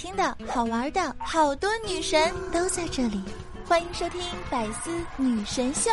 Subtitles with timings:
[0.00, 3.20] 听的好玩的，好多女神都在这里，
[3.66, 5.90] 欢迎收听百思女神秀。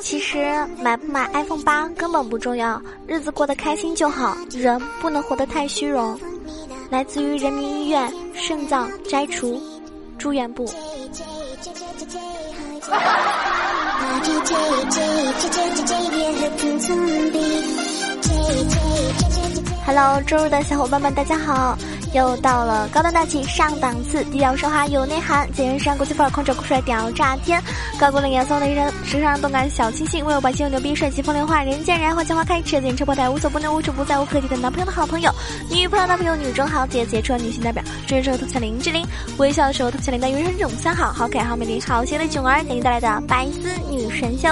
[0.00, 0.38] 其实
[0.80, 4.36] 买不买 iPhone 八根本不重要，日子过得开心就好。
[4.52, 6.16] 人不能活得太虚荣。
[6.88, 9.60] 来自于人民医院肾脏摘除
[10.16, 10.64] 住院部。
[19.86, 21.78] Hello，周日的小伙伴们，大家好。
[22.14, 27.60] 又到了高端大气上档次、低调奢华有内涵、简约时尚国际范儿、空着酷帅屌炸天、
[27.98, 35.30] 高贵冷颜色的人、时尚动感小清新、温柔霸气又牛逼、帅气风流话、人见人爱、花见花开、车见车爆胎、无所不能、无处不在、无可替代男朋友的好朋友、
[35.68, 39.04] 女朋友男朋友、女中豪杰、杰出女性代表、追时候头像林志玲、
[39.38, 44.48] 微笑的时候头像林黛玉、人种三好、好可爱、好美丽、好邪的囧儿给你带来的白丝女神秀。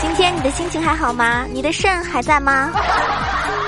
[0.00, 1.44] 今天你的心情还好吗？
[1.52, 2.72] 你的肾还在吗？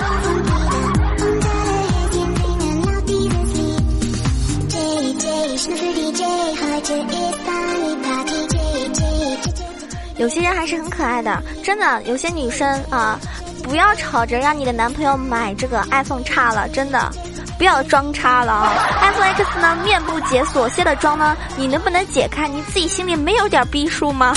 [10.18, 12.02] 有些人还是很可爱的，真的。
[12.02, 13.16] 有些女生啊，
[13.62, 17.10] 不要吵着让你的男朋友买这个 iPhone 叉了，真的，
[17.58, 18.72] 不要装叉了啊！
[19.02, 22.48] iPhone X 呢，面部解锁卸的妆呢，你能不能解开？
[22.48, 24.34] 你自己心里没有点逼数吗？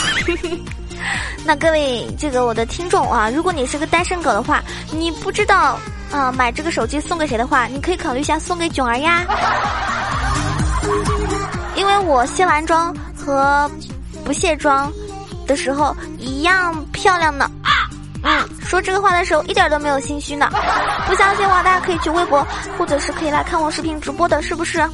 [1.44, 5.80] 那各位这个我的听众啊，如果你是个单身狗的话，你不知道
[6.12, 9.26] 啊买这个手机送给谁的话，你可以考虑一下送给囧儿呀。
[11.96, 13.72] 因为我卸完妆和
[14.26, 14.92] 不卸妆
[15.48, 17.50] 的时候一样漂亮呢。
[18.22, 20.50] 嗯，说这个话的时候一点都没有心虚呢。
[21.08, 22.46] 不相信我，大家可以去微博，
[22.78, 24.86] 或者是可以来看我视频直播的，是不是？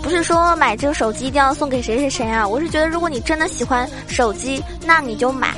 [0.00, 2.46] 不是说买这个手机一定要送给谁谁谁啊？
[2.46, 5.52] 我是觉得，如果你真的喜欢手机，那你就买。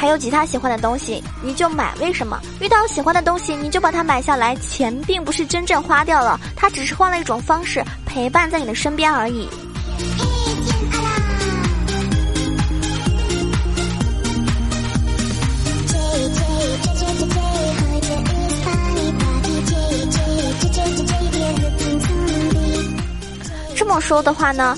[0.00, 1.94] 还有其他喜欢的东西，你就买。
[2.00, 4.56] 为什么遇到喜欢的东西，你就把它买下来？
[4.56, 9.46] 钱并不是真正花掉了，它只是换了一种方式陪伴在你的身边而已。
[23.76, 24.74] 这么说的话呢，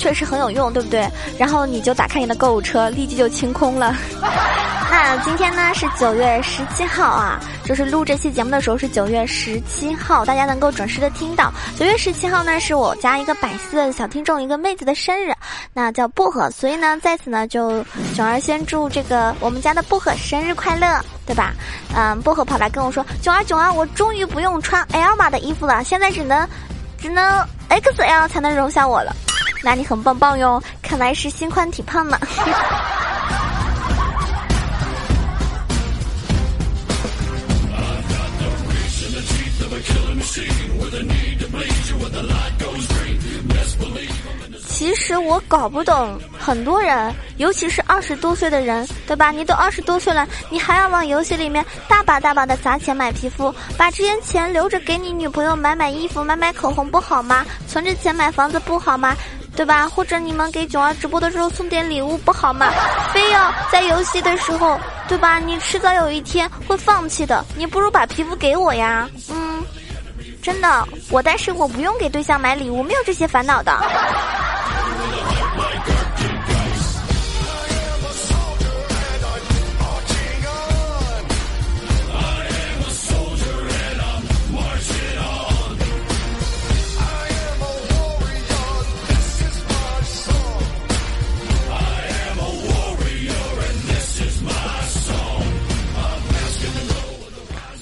[0.00, 1.06] 确实很有用，对不对？
[1.38, 3.94] 然后你就打开你的购物车，立即就清空了。
[4.90, 11.52] 那今天呢是九月十七号啊，就是录这期节目的时候是九月十七号，大家能够准时的听到。
[11.78, 15.32] 九月十七号呢是我家一个百思的小听众一个妹子的生日，
[15.74, 17.84] 那叫薄荷，所以呢在此呢就
[18.16, 21.52] 囧儿先祝这个我们家的薄荷生日快乐，对吧？
[21.94, 26.48] 嗯，薄荷跑来跟我说，囧儿囧儿，我终于不用穿 L 码的衣服了，现在只能
[26.98, 27.22] 只能
[27.68, 29.14] XL 才能容下我了。
[29.62, 32.18] 那你很棒棒哟，看来是心宽体胖呢。
[44.68, 49.30] 其实我搞不懂，很多人，尤其是二十多岁的人，对吧？
[49.30, 57.44] 你都二十多岁了，你还要往游戏里面大把大把的砸钱买皮肤，把这些钱留着给你女朋友买买衣服、买买口红不好吗？
[57.68, 59.14] 存着钱买房子不好吗？
[59.56, 59.88] 对吧？
[59.88, 62.72] 或者你们给囧儿直播的时候送点礼物不好吗？
[63.12, 64.78] 非要在游戏的时候，
[65.08, 65.38] 对吧？
[65.38, 67.44] 你迟早有一天会放弃的。
[67.56, 69.08] 你不如把皮肤给我呀。
[69.30, 69.62] 嗯，
[70.40, 73.76] 真的，我单身，我不用给对象买礼物，没有这些烦恼的。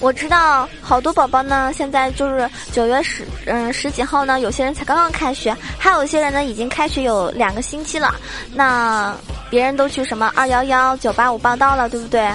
[0.09, 8.15] 我知道好多宝宝呢，现在就是九月十嗯十几号呢，有些人才刚刚开学，还有一些人呢已经开学有两个星期了。
[8.51, 9.15] 那
[9.51, 12.27] 别人都去什么二幺幺、九八五报到了，对不对？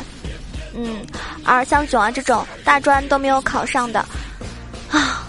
[0.77, 1.05] 嗯，
[1.43, 4.07] 而像囧啊这种大专都没有考上的，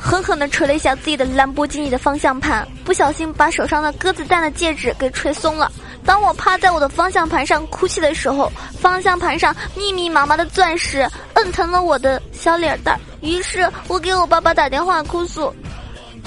[0.06, 5.72] 狠狠地捶了一下自己的兰博基尼的方向盘，不小心把手上的鸽子蛋的戒指给捶松了。
[6.06, 13.02] 当我趴在我的方向盘上哭泣的时候，方向盘上密密麻麻的钻石摁疼了我的小脸蛋儿。
[13.22, 15.52] 于是我给我爸爸打电话哭诉，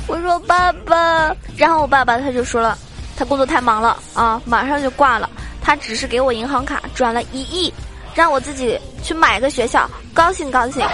[0.08, 2.76] 我说爸爸，然后我爸爸他就说了，
[3.16, 5.30] 他工作太忙了啊，马上就挂了。
[5.62, 7.72] 他只是给我银行卡转了一亿，
[8.12, 10.84] 让我自己去买个学校，高兴高兴。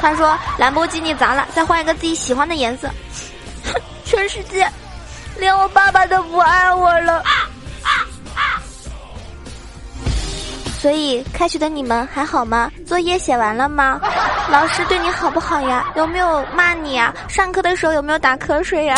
[0.00, 2.88] 他说兰博基尼砸了，再换一个自己喜欢的颜色。
[4.04, 4.68] 全世界，
[5.38, 7.22] 连我爸爸都不爱我了。
[10.78, 12.70] 所以，开学的你们还好吗？
[12.86, 14.00] 作业写完了吗？
[14.48, 15.84] 老师对你好不好呀？
[15.96, 17.12] 有没有骂你呀？
[17.28, 18.94] 上课的时候有没有打瞌睡呀？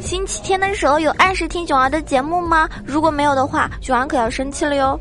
[0.00, 2.68] 星期天的时候有按时听囧儿的节目吗？
[2.84, 5.00] 如果没有的话，囧儿可要生气了哟。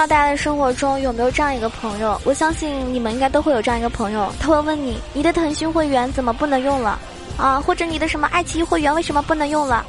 [0.00, 2.18] 道大家的生活中有没有这样一个朋友？
[2.24, 6.98] 我相信你们应该都会有这样一个朋友，他会问你：你的腾讯会员怎么不能用了？
[7.36, 9.84] 啊，或者你的什么爱奇艺会员为什么不能用了？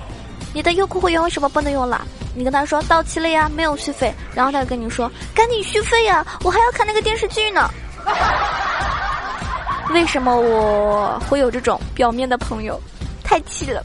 [0.53, 2.05] 你的优酷会员为什么不能用了？
[2.35, 7.69] 你跟他说到期了呀，没有续费，然后他就跟你说赶紧续费呀，我还要看那个电视剧呢。
[9.91, 12.77] 为什么我会有这种表面的朋友？
[13.23, 13.81] 太气了。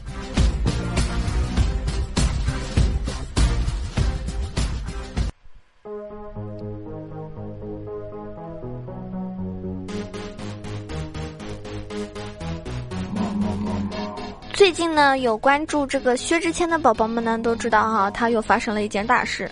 [14.67, 19.49] 最近呢，有关注这个薛之谦的宝宝们呢，都知道哈，他又发生了一件大事。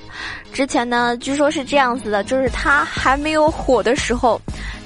[0.51, 4.37] 之前呢，据说是这样子的，就是他还没有火的时候，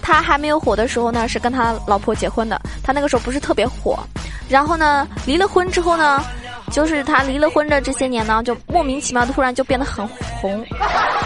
[0.04, 2.62] 他还没有火的时候呢，是跟他老婆结婚的。
[2.84, 3.98] 他那个时候不是特别火，
[4.48, 6.24] 然后呢，离了婚之后呢，
[6.72, 10.64] 就是他离了婚的这些年呢，就莫名其妙的突然就变得很红，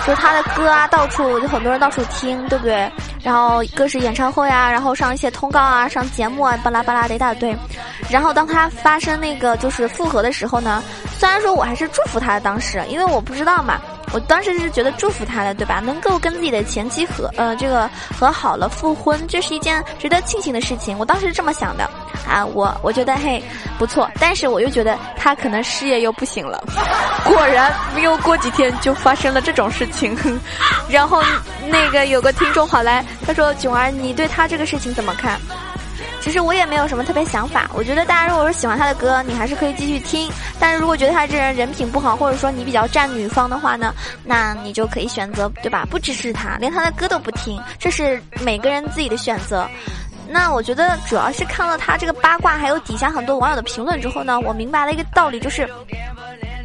[0.06, 2.92] 就他的歌啊，到处就很多人到处听，对不对？
[3.24, 7.56] 然后歌是演唱会啊，然后上一些通告啊，上节目啊，巴拉巴拉的一大堆。
[8.10, 10.84] 然后当他发生那个就是复合的时候呢，
[11.18, 13.80] 虽然说我还是祝福他的当时，因为我不知道嘛，
[14.12, 15.80] 我当时是觉得祝福他的，对吧？
[15.80, 17.90] 能够跟自己的前妻和呃这个
[18.20, 21.00] 和好了复婚，这是一件值得庆幸的事情。
[21.00, 21.90] 我当时是这么想的，
[22.28, 23.42] 啊，我我觉得嘿
[23.78, 26.64] 不错，但是我又觉得他可能事业又不行了。
[27.26, 30.18] 果然没有过几天就发生了这种事情，
[30.90, 31.22] 然后
[31.68, 33.04] 那个有个听众跑来。
[33.26, 35.40] 他说：“囧儿，你对他这个事情怎么看？
[36.22, 37.70] 其实我也没有什么特别想法。
[37.74, 40.30] 我觉得大家如果是喜欢他的歌，你还是可以继续听。
[40.58, 43.94] 但是如果觉得他这人人品不好，或者说你比较占女方的话呢，
[44.24, 45.86] 那你就可以选择对吧？
[45.90, 49.70] 不支持他，连他的歌都不听，这是每个人自己的选择。
[50.34, 55.70] 那我觉得主要是看了他这个八卦，还有底下很多网友的评论之后呢，我明白了一个道理，就是。”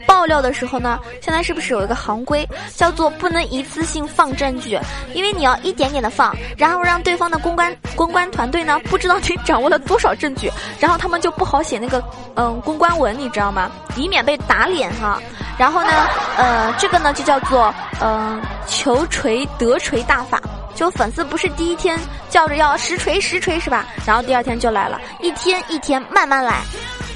[0.08, 4.76] 爆料的时候呢，现在是不是有一个行规，叫做不能一次性放证据？
[5.12, 10.50] 因为你要一点点的放，然后让对方的公关公关团队呢不知道你 掌握了多少证据，
[10.80, 12.02] 然后他们就不好写那个
[12.36, 13.70] 嗯公关文，你知道吗？
[13.96, 15.20] 以免被打脸哈。
[15.58, 15.90] 然后呢，
[16.38, 20.40] 呃，这个呢就叫做嗯求锤得锤大法，
[20.78, 21.98] 就粉丝不是第一天
[22.30, 23.84] 叫着要实锤实锤是吧？
[24.06, 26.60] 然后第二天就来了，一天一天慢慢来。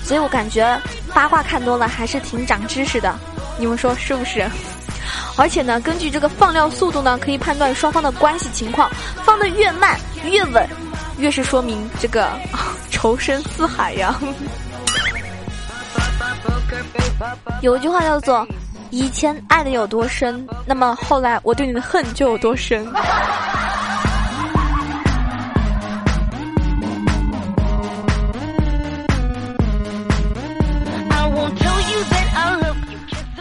[0.03, 0.77] 所以我感觉
[1.15, 3.17] 八卦看多了还是挺长知识的，
[3.57, 4.51] 你们说是不是？
[5.39, 8.91] 而且呢，根据这个放料速度呢，可以判断双方的关系情况，
[9.25, 10.69] 放的越慢越稳，
[11.19, 12.33] 越是说明这个
[12.91, 14.19] 仇深似海呀。
[17.63, 18.45] 有一句话叫做：
[18.93, 22.87] 以前爱的有多深，那么后来我对你的恨就有多深。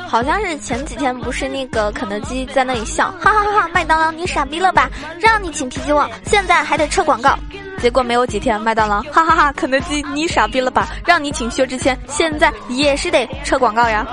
[0.08, 3.70] 好像是前几天不是那个肯德基在那里笑，哈哈哈哈！
[3.74, 4.90] 麦当劳你傻逼了吧？
[5.20, 7.38] 让你请 PG One，现在还得撤广告。
[7.80, 9.52] 结果没有几天，麦当劳哈哈哈！
[9.52, 10.88] 肯德基你傻逼了吧？
[11.06, 14.08] 让你请薛之谦，现在也是得撤广告呀。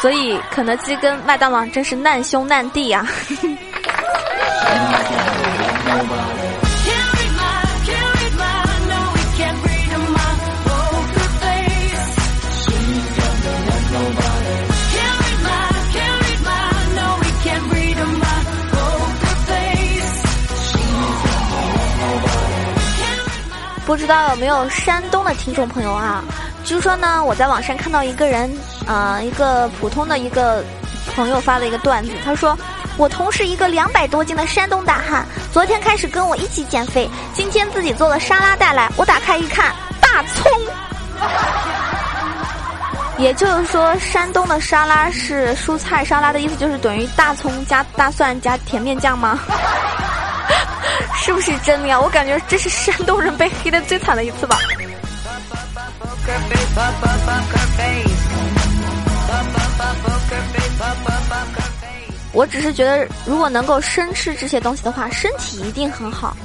[0.00, 3.06] 所以肯德基跟麦当劳真是难兄难弟呀。
[23.86, 26.24] 不知道有没有山东的听众朋友啊？
[26.64, 28.50] 据说呢，我在网上看到一个人，
[28.86, 30.64] 呃，一个普通的一个
[31.14, 32.58] 朋友发了一个段子，他说
[32.96, 40.50] ：“我同事一个两百多斤的山东大汉，昨天开始跟我一起减肥，今天自己做了沙拉带来，我打开一看，大葱。
[43.18, 49.38] ”也就是说，山东的沙拉是蔬菜沙拉的意思，就是等于大葱加大蒜加甜面酱吗？
[51.14, 52.00] 是不是真的呀？
[52.00, 54.58] 我感觉这是山东人被黑的最惨的一次吧。
[62.32, 66.36] 我只是觉得，如果能够生吃这些东西的话，身体一定很好。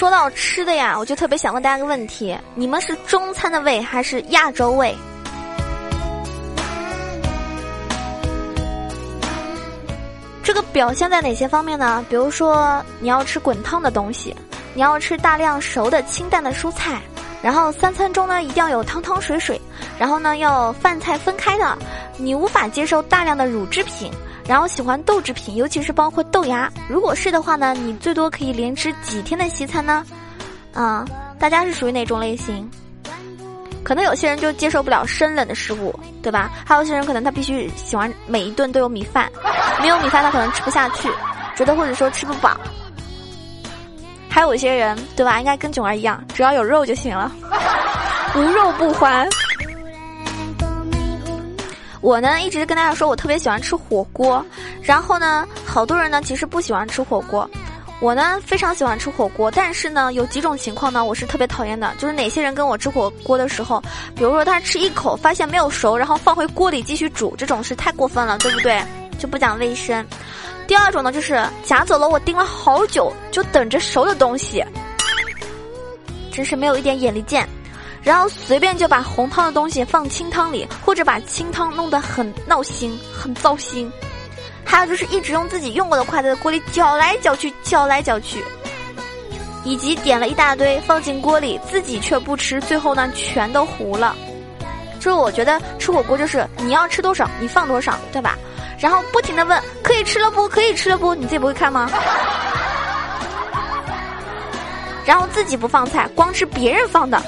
[0.00, 4.96] 说到吃的呀，我就特别想问大家个问题：你们是中餐的胃还是亚洲胃？
[10.42, 12.02] 这个表现在哪些方面呢？
[12.08, 14.34] 比如说，你要吃滚烫的东西，
[14.72, 17.02] 你要吃大量熟的清淡的蔬菜，
[17.42, 19.60] 然后三餐中呢一定要有汤汤水水，
[19.98, 21.76] 然后呢要饭菜分开的，
[22.16, 24.10] 你无法接受大量的乳制品。
[24.50, 26.68] 然后喜欢豆制品，尤其是包括豆芽。
[26.88, 30.04] 如果是的话呢，你最多可以连吃几天的西餐呢？
[30.74, 31.04] 啊，
[31.38, 32.68] 大家是属于哪种类型？
[33.84, 36.50] 可能有些人就接受不了生冷的食物，对吧？
[36.66, 39.30] 还有些人可能他必须喜欢每一顿都有米饭，
[39.80, 41.08] 没有米饭他可能吃不下去，
[41.54, 42.60] 觉得或者说吃不饱。
[44.28, 45.38] 还有一些人，对吧？
[45.38, 47.30] 应该跟囧儿一样，只要有肉就行了，
[48.34, 49.28] 无肉不欢。
[52.00, 54.44] 我呢一直跟大家说，我特别喜欢吃火锅。
[54.82, 57.48] 然后呢，好多人呢其实不喜欢吃火锅。
[58.00, 63.78] 我呢非常喜欢吃火锅，但是呢有几种情况呢我是特别讨厌的，就是哪些人跟我吃火锅的时候，
[64.16, 68.82] 比如说他吃一口发现没有熟，然后放回锅里继续煮，这种是太过分了，对不对？
[69.18, 70.02] 就不讲卫生。
[70.66, 74.64] 第二种呢就是夹走了我盯了好久就等着熟的东西，
[76.32, 77.46] 真是没有一点眼力见。
[78.02, 83.92] 然后随便就把红汤的东西放清汤里，或者把清汤弄得很闹心、很糟心。
[84.64, 88.44] 还有就是一直用自己用过的筷子在锅里搅来搅去、搅来搅去，
[89.64, 94.16] 以及点了一大堆放进锅里，自己却不吃，最后呢全都糊了。
[94.98, 98.38] 就是我觉得吃火锅就是你要吃多少你放多少，对吧？
[98.78, 100.48] 然后不停的问可以吃了不？
[100.48, 101.14] 可以吃了不？
[101.14, 101.90] 你自己不会看吗？
[105.04, 107.20] 然后自己不放菜，光吃别人放的。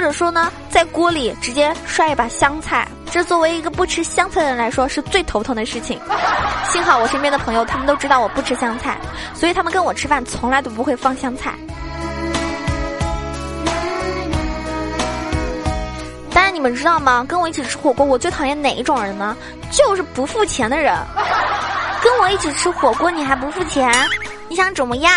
[0.00, 6.00] 或者说呢，在锅里直接涮一把香菜，这作为一个不吃香菜的人来说是最头疼的事情。
[6.70, 8.96] 幸好我身边的朋友他们都知道我不吃香菜，
[9.34, 11.52] 所以他们跟我吃饭从来都不会放香菜。
[16.32, 17.22] 但是你们知道吗？
[17.28, 19.36] 跟我一起吃火锅，我最讨厌哪一种人呢？
[19.70, 20.96] 就是不付钱的人。
[22.02, 23.92] 跟我一起吃火锅，你还不付钱？
[24.48, 25.12] 你想怎么样？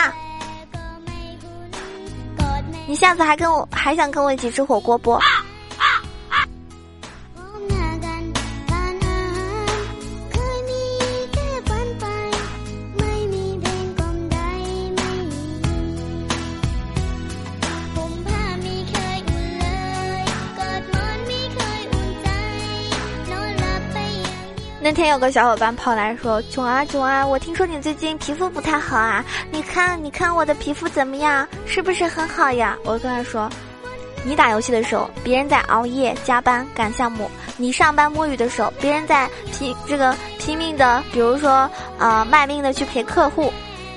[2.94, 5.18] 你下次还跟我还想跟我一起吃火锅不？
[24.84, 31.48] 那天有个小伙伴跑来说：“囧啊囧啊，我听说你最近皮肤不太好啊，你看你看我的皮肤怎么样？
[31.66, 33.50] 是不是很好呀？”我跟他说
[34.26, 43.54] ：“你打游戏的时候，别人在熬夜加班赶项目；你上班摸鱼的时候，别人在拼这个拼命的，比如说啊卖命的去陪客户。”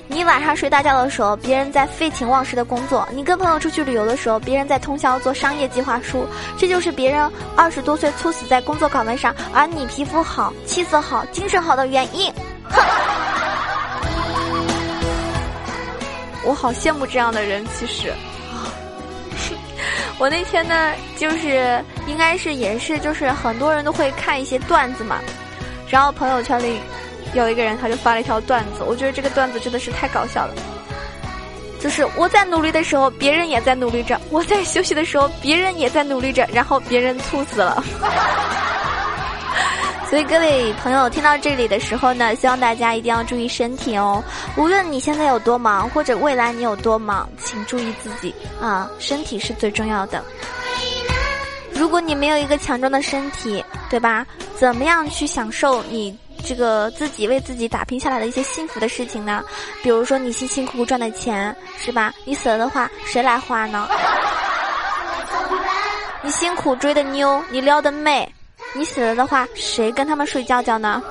[0.08, 6.26] 你晚上睡大觉的时候，别人在废寝忘食的工作；你跟朋友出去旅游的时候，别人在通宵做商业计划书。
[6.56, 12.32] 这就是别人二十多岁猝死在工作岗位上，而你皮肤好、气色好、精神好的原因。
[12.70, 12.80] 哼！
[16.46, 17.66] 我好羡慕这样的人。
[17.76, 18.12] 其实，
[20.18, 25.18] 我那天呢，就是应该是也是，就是很多人都会看一些段子嘛，
[25.90, 26.78] 然后朋友圈里。
[27.37, 30.55] 有一个人，他就发了一条段子，我觉得这个段子真的是太搞笑了。
[31.78, 37.85] 就是我在努力的时候，别人也在努力着；我在休息的时候，别人也在努力着，然后别人猝死了。
[40.09, 44.23] 所以各位朋友听到这里的时候呢，希望大家一定要注意身体哦。
[44.57, 50.25] 无论你现在有多忙，或者未来你有多忙，请注意自己啊，身体是最重要的。
[51.73, 54.26] 如果你没有一个强壮的身体，对吧？
[54.57, 56.16] 怎么样去享受你？
[56.47, 59.43] 这个自己为自己打拼下来的一些幸福的事情呢，
[59.83, 62.12] 比如说你辛辛苦苦赚的钱，是吧？
[62.25, 63.88] 你死了的话，谁来花呢？
[66.23, 68.33] 你辛苦追的妞，你撩的妹，
[68.75, 71.03] 你死了的话，谁跟他们睡觉觉呢？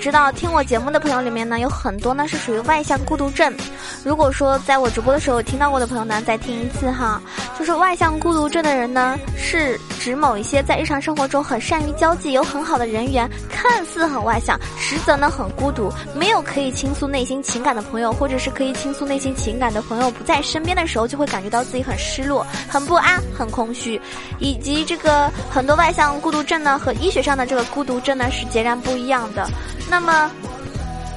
[0.00, 3.54] 知道听我节目的朋友里面呢，有很多呢是属于外向孤独症。
[4.02, 7.20] 如果说在我直播的时候听到过的朋友呢，再听一次哈。
[7.58, 24.00] 就是外向孤独症的人呢，是指某一些在日常生活中很善于交际、有很好的人缘，看似很外向，实则呢很孤独，没有可以倾诉内心情感的朋友，或者是可以倾诉内心情感的朋友不在身边的时候，就会感觉到自己很失落、很不安、很空虚，
[24.38, 29.46] 以及这个很多外向孤独症呢，和医学上的这个孤独症呢是截然不一样的。
[29.90, 30.30] 那么。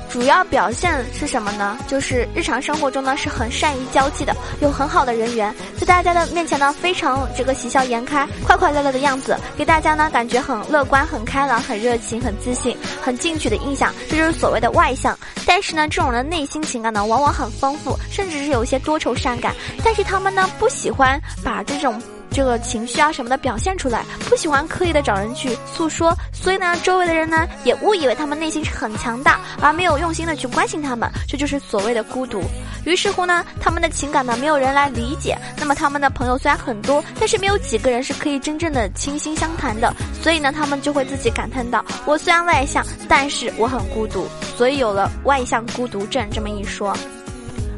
[0.09, 1.75] 主要表现是什么呢？
[1.87, 15.17] 就是日常生活中呢是很善于交际的，有很好的人缘，在大家的面前呢非常这个喜笑颜开、快快乐乐的样子，给大家呢感觉很乐观、很开朗、很热情、很自信、很进取的印象，这就是所谓的外向。
[15.47, 19.51] 但是呢，这种人内心情感呢往往很丰富，甚至是有些多愁善感，
[19.83, 21.99] 但是他们呢不喜欢把这种。
[22.33, 32.43] 这个情绪啊什么的表现出来，不喜欢刻意的找人去诉说，所以呢，周围的人呢也误以为他们内心是很强大，而没有用心的去关心他们，这就是所谓的孤独。
[32.85, 46.95] 于是乎呢，他们的情感呢没有人来理解，那么他们的朋友虽然很多，但是没有几个人是可以真正的倾心相谈的，所以呢，他们就会自己感叹道：“我虽然外向，但是我很孤独。”所以有了外向孤独症这么一说。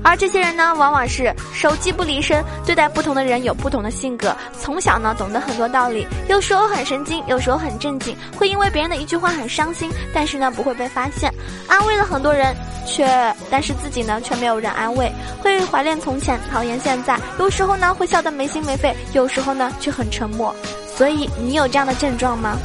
[0.03, 4.35] 而这些人呢，往往是手机不离身，对待不同的人有不同的性格。
[4.59, 11.33] 从小呢，懂得很多道理，有时候很神经，有时候很正经，会因为别人的一句话很伤心，但是呢，不会被发现。
[11.67, 12.55] 安慰了很多人，
[12.85, 13.05] 却
[13.49, 15.11] 但是自己呢，却没有人安慰。
[15.41, 17.19] 会怀念从前，讨厌现在。
[17.39, 20.55] 有时候呢，会笑得没心没肺，有时候呢，却很沉默。
[20.95, 22.57] 所以，你有这样的症状吗？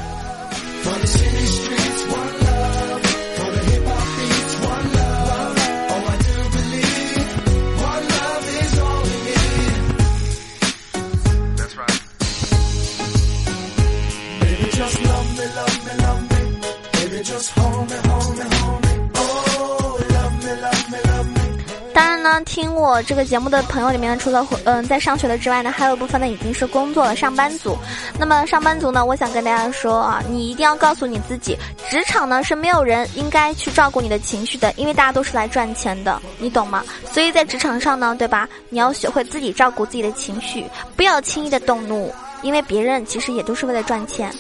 [22.61, 27.75] 听我这个节目的朋友里面，除了嗯在上学的之外呢，还有一部分呢已经是工作了上班族。
[28.19, 31.57] 那么上班族呢，我想跟大家说啊，你一定要告诉你自己，
[31.89, 36.85] 职场呢是没有人应该去照顾你的情绪的，因为大家都是来赚钱的，你懂吗？
[37.11, 38.47] 所以在职场上呢，对吧？
[38.69, 44.31] 你要学会自己照顾自己的情绪，不要轻易的动怒，因为别人其实也都是为了赚钱，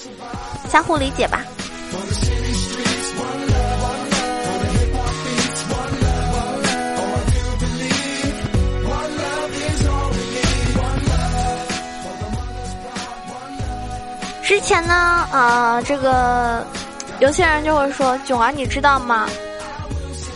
[0.69, 1.43] 相互理解吧。
[14.63, 16.65] 前呢，啊，这个
[17.19, 19.29] 有些人就会说：“囧儿，你知道吗？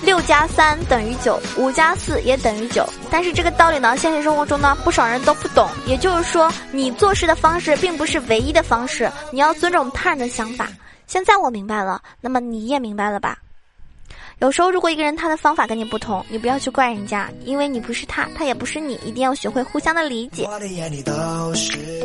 [0.03, 5.69] 六加三等于九，五加四也等于九。”但是这个道理呢，现实生活中呢，不少人都不懂。
[5.87, 10.69] 也就是说，你做事的方式并不是唯一的方式，你要尊重他人的想法。
[11.07, 13.39] 现在我明白了，那么你也明白了吧？
[14.41, 20.47] 有时候，如果一个人他的方法跟你不同，你不要去怪人家，因为你不是他，他也不是你，一定要学会互相的理解。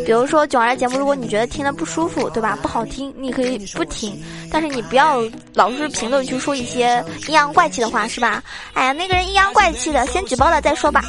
[0.05, 2.57] 比如说囧儿的节目，如果你觉得听的不舒服，对吧？
[2.61, 4.17] 不好听，你可以不听，
[4.51, 5.21] 但是你不要
[5.53, 8.41] 老是评论去说一些阴阳怪气的话，是吧？
[8.73, 11.03] 哎呀，那个人阴阳怪气的，先举报了再说吧。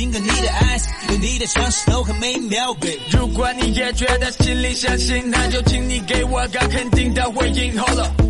[0.00, 2.98] 心跟你的 eyes，有你的双手都很美妙，baby。
[3.10, 8.29] 如果你也觉得心里相信，那就请你给我个肯定的回应，Hold up。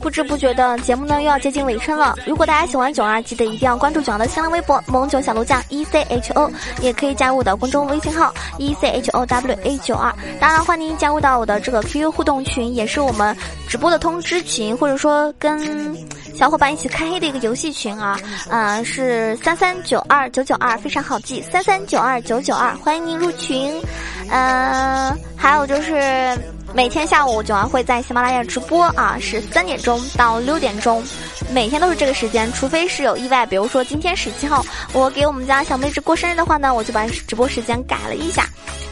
[0.00, 2.14] 不知不觉的节目呢又要接近尾声了。
[2.26, 10.14] 如果大家喜欢九儿，记得一定要关注九儿的新浪微博“萌九小鹿酱 E C H O”，也可以加入我的公众微信号 “E C H O W A 九二”。
[10.40, 13.36] 当然，欢迎加入到我的这个 QQ 互动群，也是我们
[13.68, 15.96] 直播的通知群，或者说跟。
[16.34, 18.16] 小伙伴一起开黑的一个游戏群啊，
[18.48, 23.82] 嗯，是三三九二九九二，非常好记，三三九二九九二，欢迎您入群。
[24.30, 26.38] 嗯，还有就是
[26.74, 31.02] 每天下午九安会在喜马拉雅直播啊，是三点钟到六点钟，
[31.50, 38.46] 每天都是这个时间，除非是有意外，比如说今天十七号我给我们家小妹子过生日的话呢，我就把直播时间改了一下，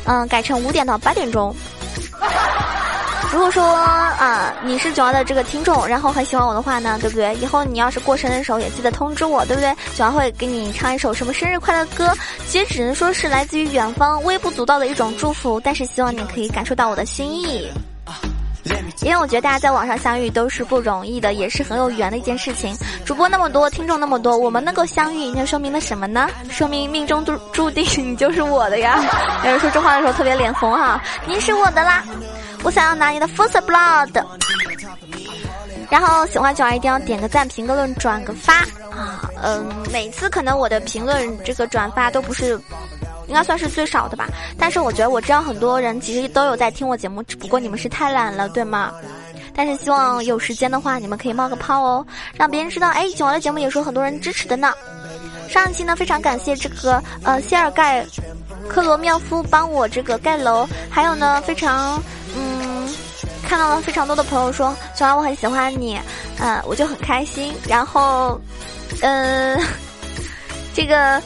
[0.05, 1.55] 嗯，改成五点到八点钟。
[3.33, 7.35] 如果说啊，你是九儿的这个听众，然后很喜欢我的话呢，对不对？
[7.37, 9.75] 以后你要是过生日的时候也记得通知我，对不对？
[9.95, 12.13] 九儿会给你唱一首什么生日快乐歌，
[12.49, 17.71] 其实只能说是来自于远方微不足道的一种祝福，但是希望你可以感受到我的心意。
[19.03, 22.75] 因为我觉得大家在网上相遇都是不容易的，也是很有缘的一件事情。
[23.05, 26.27] 主播那么多，听众那么多，我们能够相遇，那说明了什么呢？
[26.51, 28.99] 说明命中注注定你就是我的呀！
[29.45, 32.03] 有人说这话的时候特别脸红哈，您是我的啦。
[32.67, 34.25] 我想要拿你的 first blood，
[35.89, 38.55] 然后喜欢九儿一定要点个赞、评个论、转个发
[38.91, 39.31] 啊！
[39.41, 42.61] 嗯，每次可能我的评论这个转发都不是
[43.29, 44.27] 应该算是最少的吧。
[44.59, 48.93] 但是我觉得我知道很多人其实都有在听我节目，只不过你们是太懒了，对吗？
[49.55, 54.73] 但是希望有时间的话，你们可以冒个泡哦，让别人知道，哎，九儿的节目也是有很多人支持的呢。
[55.49, 58.05] 上一期呢，非常感谢这个呃谢尔盖
[58.69, 62.03] 克罗妙夫帮我这个盖楼，还有呢，非常
[63.49, 65.99] 看到了非常多的朋友说虽然我很喜欢你，
[66.41, 67.55] 嗯，我就很开心。
[67.69, 68.41] 然后，
[69.03, 69.59] 嗯，
[70.75, 71.23] 这个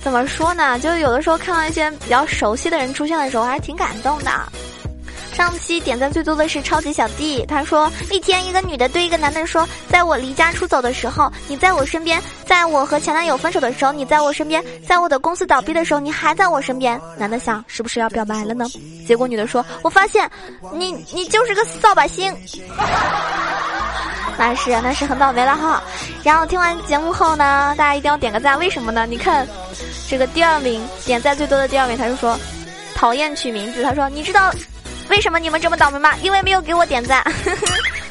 [0.00, 0.78] 怎么说呢？
[0.78, 4.30] 就有的时候看到一些比较熟悉的人出现的时候，还是挺感动的。
[5.38, 17.00] 上期点赞最多的是超级小弟，他说一天一个女的对一个男的说，在我离家出走的时候，你在我身边；在我和前男友分手的时候，你在我身边；在我的公司倒闭的时候，你还在我身边。
[17.16, 18.66] 男的想是不是要表白了呢？
[19.06, 20.28] 结果女的说，我发现
[20.74, 22.34] 你你就是个扫把星。
[24.36, 25.80] 那是那是很倒霉了哈。
[26.24, 29.06] 然后听完节目后呢，大家一定要点个赞，为什么呢？
[29.06, 29.46] 你看，
[30.08, 32.36] 这个第二名点赞最多的第二名，他就说
[32.96, 34.52] 讨厌取名字，他说你知道。
[35.10, 36.14] 为什么你们这么倒霉吗？
[36.22, 37.22] 因为没有给我点赞。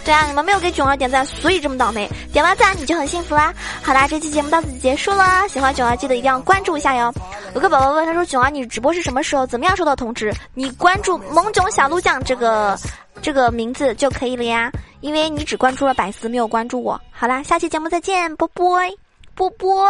[0.04, 2.10] 对啊，你们没有给囧儿点赞，所以这么倒霉。
[2.32, 3.54] 点完赞你就很幸福啦。
[3.84, 5.46] 好啦，这期节目到此结束了。
[5.50, 7.14] 喜欢囧儿记得一定要关注一下哟。
[7.54, 9.46] 有个宝宝问他说：“囧儿，你直播是什么时候？
[9.46, 10.34] 怎么样收到通知？
[10.54, 12.78] 你关注萌囧小鹿酱这个
[13.22, 14.72] 这个名字就可以了呀。
[15.02, 17.00] 因为你只关注了百思，没有关注我。
[17.12, 18.80] 好啦，下期节目再见，波波，
[19.36, 19.90] 波波。